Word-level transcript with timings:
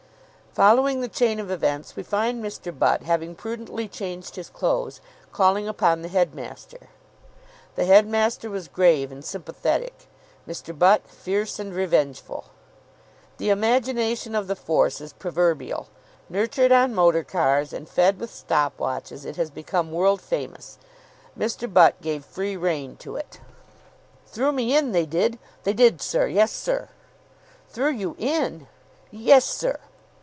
Following 0.53 0.99
the 0.99 1.07
chain 1.07 1.39
of 1.39 1.49
events, 1.49 1.95
we 1.95 2.03
find 2.03 2.43
Mr. 2.43 2.77
Butt, 2.77 3.03
having 3.03 3.35
prudently 3.35 3.87
changed 3.87 4.35
his 4.35 4.49
clothes, 4.49 4.99
calling 5.31 5.65
upon 5.65 6.01
the 6.01 6.09
headmaster. 6.09 6.89
The 7.75 7.85
headmaster 7.85 8.49
was 8.49 8.67
grave 8.67 9.13
and 9.13 9.23
sympathetic; 9.23 10.09
Mr. 10.45 10.77
Butt 10.77 11.07
fierce 11.07 11.57
and 11.57 11.73
revengeful. 11.73 12.43
The 13.37 13.49
imagination 13.49 14.35
of 14.35 14.47
the 14.47 14.55
force 14.57 14.99
is 14.99 15.13
proverbial. 15.13 15.87
Nurtured 16.27 16.73
on 16.73 16.93
motor 16.93 17.23
cars 17.23 17.71
and 17.71 17.87
fed 17.87 18.19
with 18.19 18.29
stop 18.29 18.77
watches, 18.77 19.23
it 19.23 19.37
has 19.37 19.51
become 19.51 19.89
world 19.93 20.19
famous. 20.19 20.77
Mr. 21.39 21.71
Butt 21.73 22.01
gave 22.01 22.25
free 22.25 22.57
rein 22.57 22.97
to 22.97 23.15
it. 23.15 23.39
"Threw 24.27 24.51
me 24.51 24.75
in, 24.75 24.91
they 24.91 25.05
did, 25.05 26.01
sir. 26.01 26.27
Yes, 26.27 26.51
sir." 26.51 26.89
"Threw 27.69 27.89
you 27.89 28.17
in!" 28.19 28.67
"Yes, 29.11 29.45
sir. 29.45 29.77